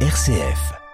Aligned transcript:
RCF. 0.00 0.85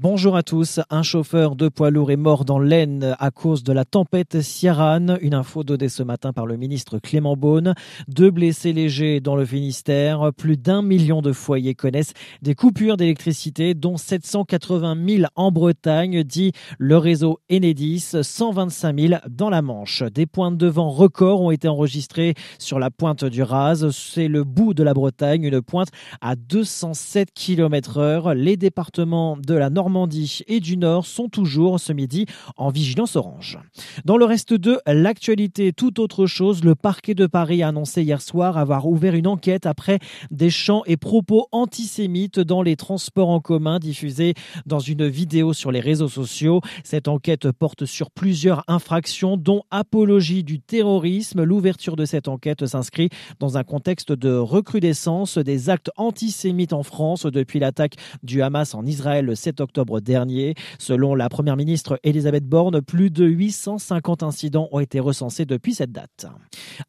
Bonjour 0.00 0.36
à 0.36 0.44
tous. 0.44 0.78
Un 0.90 1.02
chauffeur 1.02 1.56
de 1.56 1.68
poids 1.68 1.90
lourd 1.90 2.12
est 2.12 2.16
mort 2.16 2.44
dans 2.44 2.60
l'Aisne 2.60 3.16
à 3.18 3.32
cause 3.32 3.64
de 3.64 3.72
la 3.72 3.84
tempête 3.84 4.40
Ciaran. 4.42 5.16
Une 5.20 5.34
info 5.34 5.64
donnée 5.64 5.88
ce 5.88 6.04
matin 6.04 6.32
par 6.32 6.46
le 6.46 6.56
ministre 6.56 7.00
Clément 7.00 7.36
Beaune. 7.36 7.74
Deux 8.06 8.30
blessés 8.30 8.72
légers 8.72 9.18
dans 9.18 9.34
le 9.34 9.44
Finistère. 9.44 10.30
Plus 10.36 10.56
d'un 10.56 10.82
million 10.82 11.20
de 11.20 11.32
foyers 11.32 11.74
connaissent 11.74 12.12
des 12.42 12.54
coupures 12.54 12.96
d'électricité, 12.96 13.74
dont 13.74 13.96
780 13.96 14.96
000 15.04 15.24
en 15.34 15.50
Bretagne, 15.50 16.22
dit 16.22 16.52
le 16.78 16.96
réseau 16.96 17.40
Enedis. 17.50 18.12
125 18.22 19.00
000 19.00 19.14
dans 19.28 19.50
la 19.50 19.62
Manche. 19.62 20.04
Des 20.14 20.26
pointes 20.26 20.58
de 20.58 20.68
vent 20.68 20.90
records 20.90 21.40
ont 21.40 21.50
été 21.50 21.66
enregistrés 21.66 22.34
sur 22.60 22.78
la 22.78 22.92
pointe 22.92 23.24
du 23.24 23.42
Raz. 23.42 23.90
C'est 23.90 24.28
le 24.28 24.44
bout 24.44 24.74
de 24.74 24.84
la 24.84 24.94
Bretagne, 24.94 25.42
une 25.42 25.60
pointe 25.60 25.88
à 26.20 26.36
207 26.36 27.30
km 27.34 27.98
heure. 27.98 28.34
Les 28.34 28.56
départements 28.56 29.36
de 29.36 29.54
la 29.54 29.70
Normandie 29.70 29.87
Normandie 29.88 30.40
et 30.48 30.60
du 30.60 30.76
Nord 30.76 31.06
sont 31.06 31.30
toujours 31.30 31.80
ce 31.80 31.94
midi 31.94 32.26
en 32.58 32.68
vigilance 32.68 33.16
orange. 33.16 33.58
Dans 34.04 34.18
le 34.18 34.26
reste 34.26 34.52
de 34.52 34.78
l'actualité, 34.86 35.72
tout 35.72 35.98
autre 35.98 36.26
chose, 36.26 36.62
le 36.62 36.74
parquet 36.74 37.14
de 37.14 37.26
Paris 37.26 37.62
a 37.62 37.68
annoncé 37.68 38.02
hier 38.02 38.20
soir 38.20 38.58
avoir 38.58 38.86
ouvert 38.86 39.14
une 39.14 39.26
enquête 39.26 39.64
après 39.64 39.98
des 40.30 40.50
chants 40.50 40.82
et 40.84 40.98
propos 40.98 41.46
antisémites 41.52 42.38
dans 42.38 42.60
les 42.60 42.76
transports 42.76 43.30
en 43.30 43.40
commun 43.40 43.78
diffusés 43.78 44.34
dans 44.66 44.78
une 44.78 45.08
vidéo 45.08 45.54
sur 45.54 45.72
les 45.72 45.80
réseaux 45.80 46.08
sociaux. 46.08 46.60
Cette 46.84 47.08
enquête 47.08 47.50
porte 47.50 47.86
sur 47.86 48.10
plusieurs 48.10 48.64
infractions 48.68 49.38
dont 49.38 49.62
apologie 49.70 50.44
du 50.44 50.60
terrorisme. 50.60 51.44
L'ouverture 51.44 51.96
de 51.96 52.04
cette 52.04 52.28
enquête 52.28 52.66
s'inscrit 52.66 53.08
dans 53.40 53.56
un 53.56 53.64
contexte 53.64 54.12
de 54.12 54.36
recrudescence 54.36 55.38
des 55.38 55.70
actes 55.70 55.90
antisémites 55.96 56.74
en 56.74 56.82
France 56.82 57.24
depuis 57.24 57.58
l'attaque 57.58 57.94
du 58.22 58.42
Hamas 58.42 58.74
en 58.74 58.84
Israël 58.84 59.24
le 59.24 59.34
7 59.34 59.62
octobre 59.62 59.77
dernier. 60.00 60.54
Selon 60.78 61.14
la 61.14 61.28
première 61.28 61.56
ministre 61.56 61.98
Elisabeth 62.04 62.44
Borne, 62.44 62.80
plus 62.80 63.10
de 63.10 63.24
850 63.24 64.22
incidents 64.22 64.68
ont 64.72 64.80
été 64.80 65.00
recensés 65.00 65.44
depuis 65.44 65.74
cette 65.74 65.92
date. 65.92 66.26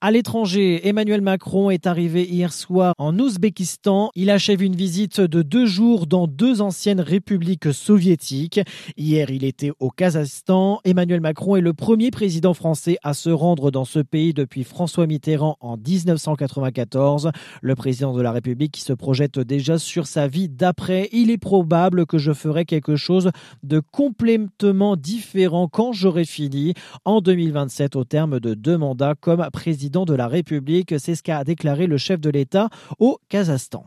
À 0.01 0.11
l'étranger, 0.11 0.87
Emmanuel 0.87 1.21
Macron 1.21 1.69
est 1.69 1.87
arrivé 1.87 2.23
hier 2.23 2.53
soir 2.53 2.93
en 2.97 3.17
Ouzbékistan. 3.17 4.11
Il 4.15 4.29
achève 4.29 4.61
une 4.61 4.75
visite 4.75 5.21
de 5.21 5.41
deux 5.41 5.65
jours 5.65 6.07
dans 6.07 6.27
deux 6.27 6.61
anciennes 6.61 7.01
républiques 7.01 7.73
soviétiques. 7.73 8.61
Hier, 8.97 9.29
il 9.29 9.43
était 9.43 9.71
au 9.79 9.89
Kazakhstan. 9.89 10.79
Emmanuel 10.83 11.21
Macron 11.21 11.55
est 11.55 11.61
le 11.61 11.73
premier 11.73 12.11
président 12.11 12.53
français 12.53 12.97
à 13.03 13.13
se 13.13 13.29
rendre 13.29 13.71
dans 13.71 13.85
ce 13.85 13.99
pays 13.99 14.33
depuis 14.33 14.63
François 14.63 15.07
Mitterrand 15.07 15.57
en 15.59 15.77
1994. 15.77 17.31
Le 17.61 17.75
président 17.75 18.13
de 18.13 18.21
la 18.21 18.31
République 18.31 18.71
qui 18.71 18.81
se 18.81 18.93
projette 18.93 19.39
déjà 19.39 19.77
sur 19.77 20.07
sa 20.07 20.27
vie 20.27 20.49
d'après. 20.49 21.09
Il 21.11 21.29
est 21.31 21.37
probable 21.37 22.05
que 22.05 22.17
je 22.17 22.33
ferai 22.33 22.65
quelque 22.65 22.78
quelque 22.79 22.95
chose 22.95 23.31
de 23.63 23.79
complètement 23.79 24.95
différent 24.95 25.67
quand 25.67 25.91
j'aurai 25.93 26.25
fini 26.25 26.73
en 27.05 27.21
2027 27.21 27.95
au 27.95 28.03
terme 28.03 28.39
de 28.39 28.53
deux 28.53 28.77
mandats 28.77 29.15
comme 29.19 29.45
président 29.51 30.05
de 30.05 30.13
la 30.13 30.27
République. 30.27 30.95
C'est 30.97 31.15
ce 31.15 31.23
qu'a 31.23 31.43
déclaré 31.43 31.87
le 31.87 31.97
chef 31.97 32.19
de 32.19 32.29
l'État 32.29 32.69
au 32.99 33.19
Kazakhstan. 33.29 33.85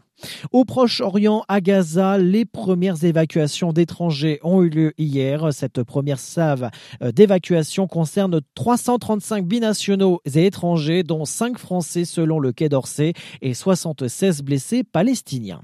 Au 0.53 0.65
Proche-Orient, 0.65 1.45
à 1.49 1.61
Gaza, 1.61 2.19
les 2.19 2.45
premières 2.45 3.05
évacuations 3.05 3.73
d'étrangers 3.73 4.39
ont 4.43 4.63
eu 4.63 4.69
lieu 4.69 4.93
hier. 4.99 5.53
Cette 5.53 5.83
première 5.83 6.19
save 6.19 6.71
euh, 7.03 7.13
d'évacuation 7.13 7.87
concerne 7.87 8.41
335 8.55 9.47
binationaux 9.47 10.21
et 10.35 10.47
étrangers, 10.47 11.03
dont 11.03 11.25
5 11.25 11.59
Français 11.59 12.05
selon 12.05 12.39
le 12.39 12.53
Quai 12.53 12.69
d'Orsay 12.69 13.13
et 13.41 13.55
76 13.55 14.43
blessés 14.43 14.85
palestiniens. 14.85 15.63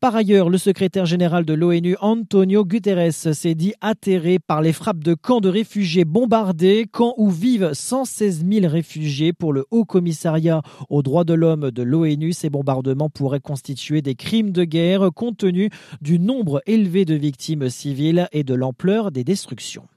Par 0.00 0.14
ailleurs, 0.14 0.48
le 0.48 0.58
secrétaire 0.58 1.06
général 1.06 1.44
de 1.44 1.54
l'ONU, 1.54 1.96
Antonio 2.00 2.64
Guterres, 2.64 3.12
s'est 3.12 3.54
dit 3.54 3.74
atterré 3.80 4.38
par 4.38 4.62
les 4.62 4.72
frappes 4.72 5.02
de 5.02 5.14
camps 5.14 5.40
de 5.40 5.48
réfugiés 5.48 6.04
bombardés, 6.04 6.86
camps 6.90 7.14
où 7.16 7.30
vivent 7.30 7.72
116 7.72 8.44
000 8.48 8.68
réfugiés 8.68 9.32
pour 9.32 9.52
le 9.52 9.64
Haut 9.70 9.84
Commissariat 9.84 10.62
aux 10.88 11.02
droits 11.02 11.24
de 11.24 11.34
l'homme 11.34 11.70
de 11.70 11.82
l'ONU. 11.82 12.32
Ces 12.32 12.50
bombardements 12.50 13.10
pourraient 13.10 13.40
constituer 13.40 13.95
des 14.02 14.14
crimes 14.14 14.50
de 14.50 14.64
guerre 14.64 15.10
compte 15.14 15.38
tenu 15.38 15.70
du 16.00 16.18
nombre 16.18 16.62
élevé 16.66 17.04
de 17.04 17.14
victimes 17.14 17.68
civiles 17.68 18.28
et 18.32 18.44
de 18.44 18.54
l'ampleur 18.54 19.10
des 19.10 19.24
destructions. 19.24 19.88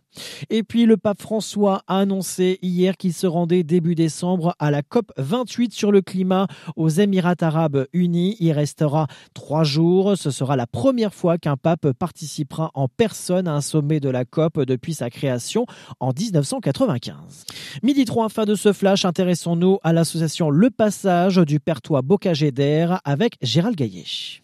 Et 0.50 0.64
puis 0.64 0.86
le 0.86 0.98
pape 0.98 1.22
François 1.22 1.84
a 1.88 2.00
annoncé 2.00 2.60
hier 2.62 2.98
qu'il 2.98 3.14
se 3.14 3.28
rendait 3.28 3.64
début 3.64 3.96
décembre 3.96 4.56
à 4.60 4.72
la 4.72 4.82
COP 4.82 5.12
28 5.18 5.74
sur 5.74 5.92
le 5.92 6.02
climat 6.02 6.48
aux 6.76 6.90
Émirats 6.90 7.36
arabes 7.42 7.86
unis. 7.94 8.36
Il 8.40 8.52
restera 8.52 9.08
trois 9.34 9.64
jours. 9.64 10.18
Ce 10.18 10.32
sera 10.32 10.56
la 10.56 10.68
première 10.68 11.14
fois 11.14 11.38
qu'un 11.38 11.58
pape 11.58 11.92
participera 11.92 12.72
en 12.74 12.88
personne 12.88 13.48
à 13.48 13.54
un 13.54 13.62
sommet 13.62 14.00
de 14.00 14.10
la 14.10 14.26
COP 14.26 14.64
depuis 14.64 14.94
sa 14.94 15.10
création 15.10 15.66
en 16.00 16.12
1995. 16.18 17.46
Midi 17.84 18.06
3, 18.06 18.30
fin 18.30 18.46
de 18.46 18.56
ce 18.56 18.74
flash, 18.74 19.06
intéressons-nous 19.06 19.80
à 19.84 19.94
l'association 19.94 20.50
Le 20.50 20.70
Passage 20.70 21.38
du 21.38 21.60
Pertois 21.60 22.02
Bocagédère 22.02 23.02
avec 23.04 23.36
Gérald 23.42 23.76
Gaillet. 23.76 24.44